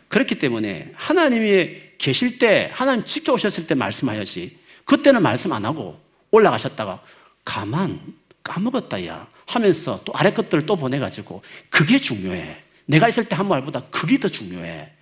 [0.08, 5.98] 그렇기 때문에 하나님이 계실 때 하나님 직접 오셨을 때 말씀하야지 그때는 말씀 안 하고
[6.30, 7.02] 올라가셨다가
[7.44, 8.00] 가만
[8.42, 12.62] 까먹었다 야 하면서 또 아래 것들을 또 보내가지고 그게 중요해.
[12.86, 14.92] 내가 있을 때 한 말보다 그게 더 중요해.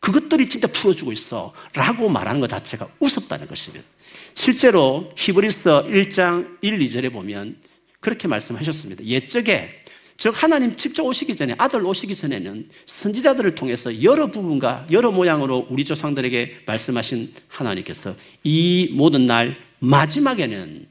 [0.00, 1.52] 그것들이 진짜 풀어주고 있어.
[1.74, 3.86] 라고 말하는 것 자체가 우습다는 것입니다.
[4.34, 7.56] 실제로 히브리서 1장 1, 2절에 보면
[8.00, 9.04] 그렇게 말씀하셨습니다.
[9.04, 9.80] 옛적에
[10.16, 15.84] 즉 하나님 직접 오시기 전에 아들 오시기 전에는 선지자들을 통해서 여러 부분과 여러 모양으로 우리
[15.84, 20.86] 조상들에게 말씀하신 하나님께서 이 모든 날 마지막에는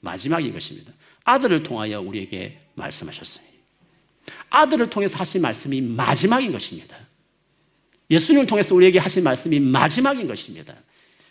[0.00, 0.92] 마지막인 것입니다.
[1.24, 3.44] 아들을 통하여 우리에게 말씀하셨어요.
[4.50, 6.96] 아들을 통해서 하신 말씀이 마지막인 것입니다.
[8.10, 10.74] 예수님을 통해서 우리에게 하신 말씀이 마지막인 것입니다.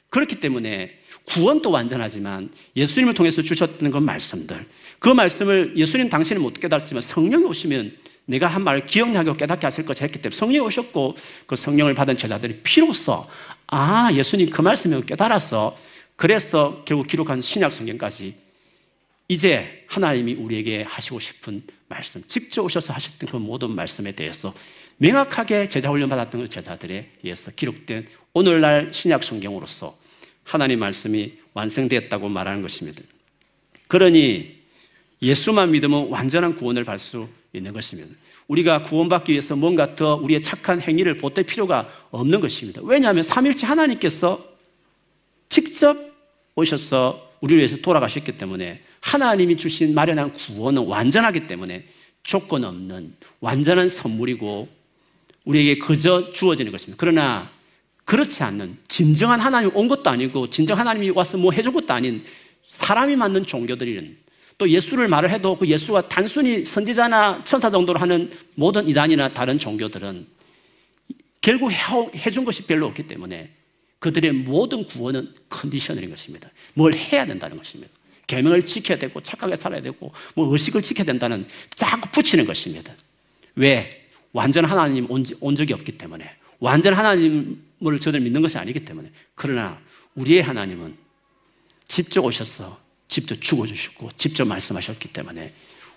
[0.09, 4.65] 그렇기 때문에 구원도 완전하지만 예수님을 통해서 주셨던 그 말씀들,
[4.99, 10.03] 그 말씀을 예수님 당신은 못 깨달았지만 성령이 오시면 내가 한 말을 기억나게 깨닫게 하실 것을
[10.03, 13.27] 했기 때문에 성령이 오셨고 그 성령을 받은 제자들이 피로써
[13.67, 15.75] 아, 예수님 그 말씀을 깨달았어.
[16.15, 18.35] 그래서 결국 기록한 신약 성경까지
[19.29, 24.53] 이제 하나님이 우리에게 하시고 싶은 말씀, 직접 오셔서 하셨던 그 모든 말씀에 대해서
[24.97, 29.97] 명확하게 제자 훈련 받았던 그 제자들에 의해서 기록된 오늘날 신약 성경으로서
[30.43, 33.01] 하나님 말씀이 완성되었다고 말하는 것입니다.
[33.87, 34.57] 그러니
[35.21, 38.09] 예수만 믿으면 완전한 구원을 받을 수 있는 것입니다.
[38.47, 42.81] 우리가 구원받기 위해서 뭔가 더 우리의 착한 행위를 보탤 필요가 없는 것입니다.
[42.83, 44.43] 왜냐하면 삼일째 하나님께서
[45.49, 45.97] 직접
[46.55, 51.85] 오셔서 우리를 위해서 돌아가셨기 때문에 하나님이 주신 마련한 구원은 완전하기 때문에
[52.23, 54.76] 조건 없는 완전한 선물이고
[55.47, 56.97] 우리에게 그저 주어지는 것입니다.
[56.99, 57.49] 그러나
[58.05, 62.23] 그렇지 않는 진정한 하나님이 온 것도 아니고 진정 하나님이 와서 뭐 해준 것도 아닌
[62.67, 64.17] 사람이 만든 종교들은
[64.57, 70.27] 또 예수를 말을 해도 그 예수가 단순히 선지자나 천사 정도로 하는 모든 이단이나 다른 종교들은
[71.41, 73.51] 결국 해준 것이 별로 없기 때문에
[73.99, 76.49] 그들의 모든 구원은 컨디션인 것입니다.
[76.73, 77.93] 뭘 해야 된다는 것입니다.
[78.25, 82.93] 계명을 지켜야 되고 착하게 살아야 되고 뭐 의식을 지켜야 된다는 자꾸 붙이는 것입니다.
[83.55, 83.96] 왜?
[84.33, 89.79] 완전 하나님 온, 온 적이 없기 때문에 완전 하나님을 저들 믿는 것이 아니기 때문에 그러나
[90.15, 90.95] 우리의 하나님은
[91.87, 95.53] 직접 오셔서 직접 죽어주시고 직접 말씀하셨기 때문에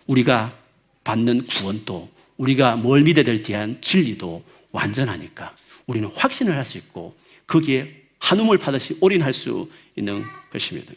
[0.07, 0.57] 우리가
[1.05, 7.17] 받는 구원도 우리가 뭘 믿어야 될지 대한 진리도 완전하니까 우리는 확신을 할 수 있고
[7.47, 10.93] 거기에 한움을 받으시 올인할 수 있는 것입니다.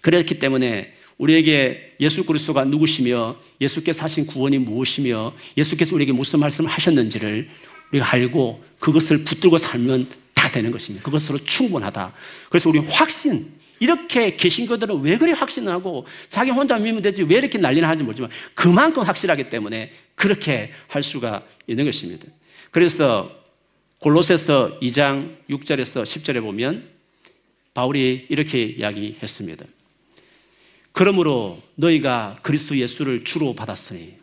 [0.00, 7.48] 그렇기 때문에 우리에게 예수 그리스도가 누구시며 예수께서 하신 구원이 무엇이며 예수께서 우리에게 무슨 말씀을 하셨는지를
[7.90, 11.04] 우리가 알고 그것을 붙들고 살면 다 되는 것입니다.
[11.04, 12.12] 그것으로 충분하다.
[12.50, 13.50] 그래서 우리 확신,
[13.80, 18.04] 이렇게 계신 것들은 왜 그리 확신을 하고 자기 혼자 믿으면 되지 왜 이렇게 난리나 하는지
[18.04, 22.26] 모르지만 그만큼 확실하기 때문에 그렇게 할 수가 있는 것입니다.
[22.70, 23.30] 그래서
[23.98, 26.88] 골로새서 2장 6절에서 10절에 보면
[27.74, 29.66] 바울이 이렇게 이야기했습니다.
[30.96, 34.14] 그러므로 너희가 그리스도 예수를 주로 받았으니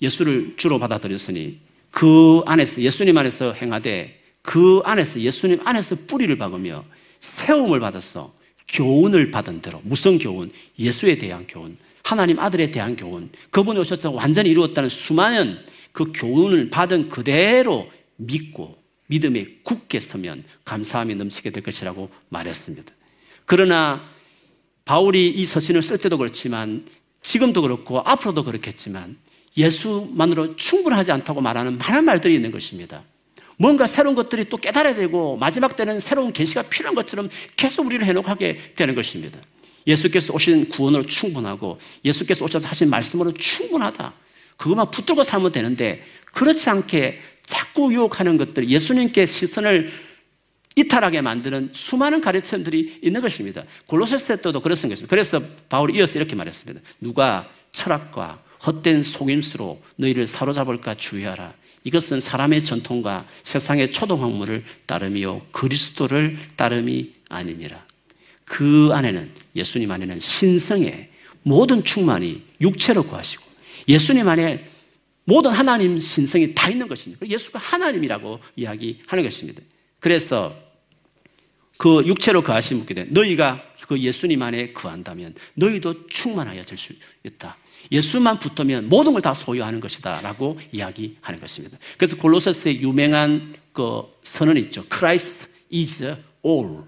[0.00, 1.58] 예수를 주로 받아들였으니
[1.90, 6.84] 그 안에서 예수님 안에서 행하되 그 안에서 예수님 안에서 뿌리를 박으며
[7.18, 8.32] 세움을 받았어
[8.68, 10.52] 교훈을 받은 대로 무슨 교훈?
[10.78, 15.58] 예수에 대한 교훈, 하나님 아들에 대한 교훈, 그분이 오셔서 완전히 이루었다는 수많은
[15.90, 18.76] 그 교훈을 받은 그대로 믿고
[19.08, 22.92] 믿음에 굳게 서면 감사함이 넘치게 될 것이라고 말했습니다.
[23.46, 24.16] 그러나
[24.88, 26.86] 바울이 이 서신을 쓸 때도 그렇지만
[27.20, 29.18] 지금도 그렇고 앞으로도 그렇겠지만
[29.54, 33.02] 예수만으로 충분하지 않다고 말하는 많은 말들이 있는 것입니다.
[33.58, 38.72] 뭔가 새로운 것들이 또 깨달아야 되고 마지막 때는 새로운 계시가 필요한 것처럼 계속 우리를 해놓게
[38.76, 39.38] 되는 것입니다.
[39.86, 44.14] 예수께서 오신 구원으로 충분하고 예수께서 오셔서 하신 말씀으로 충분하다.
[44.56, 49.90] 그것만 붙들고 살면 되는데 그렇지 않게 자꾸 유혹하는 것들, 예수님께 시선을
[50.78, 53.64] 이탈하게 만드는 수많은 가르침들이 있는 것입니다.
[53.86, 55.04] 골로새서 때도 그렇습니다.
[55.08, 56.80] 그래서 바울이 이어서 이렇게 말했습니다.
[57.00, 61.52] 누가 철학과 헛된 속임수로 너희를 사로잡을까 주의하라.
[61.82, 67.84] 이것은 사람의 전통과 세상의 초동학문을 따름이요 그리스도를 따름이 아니니라.
[68.44, 71.10] 그 안에는 예수님 안에는 신성의
[71.42, 73.42] 모든 충만이 육체로 구하시고
[73.88, 74.64] 예수님 안에
[75.24, 77.26] 모든 하나님 신성이 다 있는 것입니다.
[77.26, 79.60] 예수가 하나님이라고 이야기하는 것입니다.
[80.00, 80.67] 그래서
[81.78, 86.92] 그 육체로 거하신 분께 너희가 그 예수님 안에 거한다면 너희도 충만하여 질 수
[87.24, 87.56] 있다.
[87.90, 91.78] 예수만 붙으면 모든 걸 다 소유하는 것이다 라고 이야기하는 것입니다.
[91.96, 94.84] 그래서 골로새서의 유명한 그 선언 있죠.
[94.90, 96.04] Christ is
[96.44, 96.82] all.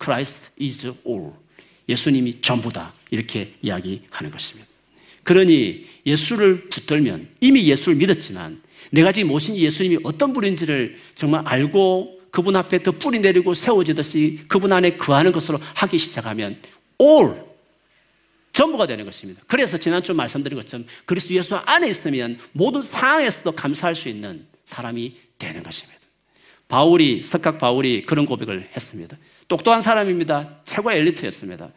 [0.00, 1.32] Christ is all.
[1.88, 2.92] 예수님이 전부다.
[3.10, 4.68] 이렇게 이야기하는 것입니다.
[5.24, 12.56] 그러니 예수를 붙들면 이미 예수를 믿었지만 내가 지금 모신 예수님이 어떤 분인지를 정말 알고 그분
[12.56, 16.58] 앞에 더 뿌리 내리고 세워지듯이 그분 안에 거하는 것으로 하기 시작하면
[17.00, 17.50] all
[18.52, 19.42] 전부가 되는 것입니다.
[19.46, 25.62] 그래서 지난주 말씀드린 것처럼 그리스도 예수 안에 있으면 모든 상황에서도 감사할 수 있는 사람이 되는
[25.62, 26.00] 것입니다.
[26.68, 29.16] 바울이 석각 바울이 그런 고백을 했습니다.
[29.48, 30.60] 똑똑한 사람입니다.
[30.64, 31.70] 최고의 엘리트였습니다.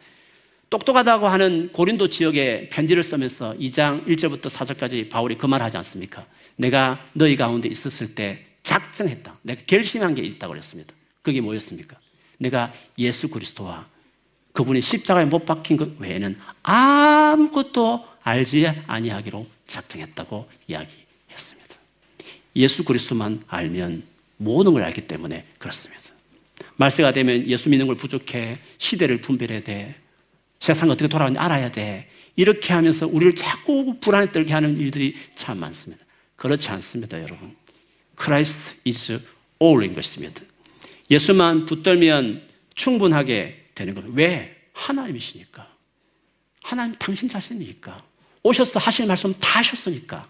[0.70, 6.26] 똑똑하다고 하는 고린도 지역에 편지를 쓰면서 2장 1절부터 4절까지 바울이 그 말하지 않습니까?
[6.56, 9.38] 내가 너희 가운데 있었을 때 작정했다.
[9.42, 10.92] 내가 결심한 게 있다고 그랬습니다.
[11.22, 11.96] 그게 뭐였습니까?
[12.38, 13.86] 내가 예수 그리스도와
[14.52, 21.76] 그분이 십자가에 못 박힌 것 외에는 아무것도 알지 아니하기로 작정했다고 이야기했습니다.
[22.56, 24.02] 예수 그리스도만 알면
[24.38, 26.02] 모든 걸 알기 때문에 그렇습니다.
[26.76, 29.94] 말세가 되면 예수 믿는 걸 부족해 시대를 분별해야 돼
[30.58, 36.04] 세상 어떻게 돌아가는지 알아야 돼 이렇게 하면서 우리를 자꾸 불안에 떨게 하는 일들이 참 많습니다.
[36.36, 37.54] 그렇지 않습니다, 여러분.
[38.18, 39.20] Christ is
[39.62, 40.42] all인 것입니다.
[41.10, 42.42] 예수만 붙들면
[42.74, 44.04] 충분하게 되는 것.
[44.08, 44.68] 왜?
[44.72, 45.68] 하나님이시니까.
[46.62, 48.02] 하나님 당신 자신이니까.
[48.42, 50.26] 오셔서 하실 말씀 다 하셨으니까.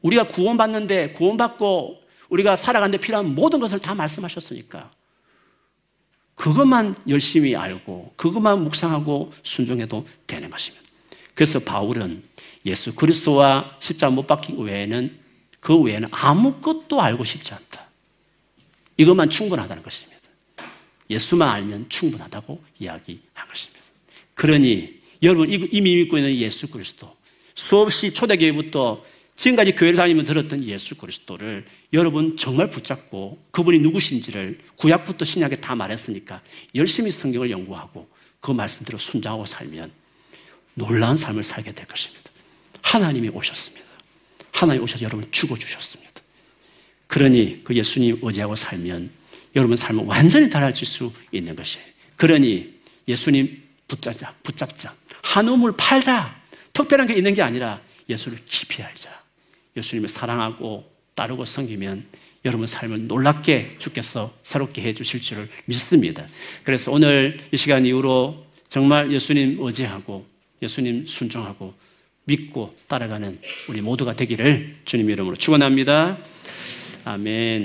[0.00, 4.90] 우리가 구원받는데 구원받고 우리가 살아가는데 필요한 모든 것을 다 말씀하셨으니까.
[6.34, 10.82] 그것만 열심히 알고 그것만 묵상하고 순종해도 되는 것입니다.
[11.34, 12.22] 그래서 바울은
[12.66, 15.21] 예수 그리스도와 십자가 못 박힌 외에는
[15.62, 17.86] 그 외에는 아무것도 알고 싶지 않다.
[18.96, 20.20] 이것만 충분하다는 것입니다.
[21.08, 23.80] 예수만 알면 충분하다고 이야기한 것입니다.
[24.34, 27.14] 그러니 여러분 이미 믿고 있는 예수 그리스도
[27.54, 29.04] 수없이 초대교회부터
[29.36, 36.42] 지금까지 교회를 다니면 들었던 예수 그리스도를 여러분 정말 붙잡고 그분이 누구신지를 구약부터 신약에 다 말했으니까
[36.74, 38.08] 열심히 성경을 연구하고
[38.40, 39.92] 그 말씀대로 순종하고 살면
[40.74, 42.32] 놀라운 삶을 살게 될 것입니다.
[42.82, 43.91] 하나님이 오셨습니다.
[44.52, 46.12] 하나님 오셔서 여러분 죽어주셨습니다.
[47.08, 49.10] 그러니 그 예수님 의지하고 살면
[49.56, 51.84] 여러분 삶은 완전히 달라질 수 있는 것이에요.
[52.16, 52.72] 그러니
[53.08, 54.94] 예수님 붙잡자, 붙잡자.
[55.22, 56.40] 한우물 팔자.
[56.72, 59.10] 특별한 게 있는 게 아니라 예수를 깊이 알자.
[59.76, 62.06] 예수님을 사랑하고 따르고 섬기면
[62.44, 66.26] 여러분 삶을 놀랍게 주께서 새롭게 해 주실 줄을 믿습니다.
[66.64, 70.26] 그래서 오늘 이 시간 이후로 정말 예수님 의지하고
[70.62, 71.74] 예수님 순종하고
[72.24, 76.18] 믿고 따라가는 우리 모두가 되기를 주님 이름으로 축원합니다.
[77.04, 77.60] 아멘.